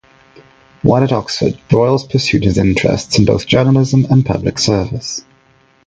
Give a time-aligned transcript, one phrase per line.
[0.81, 5.23] While at Oxford, Broyles pursued his interests in both journalism and public service.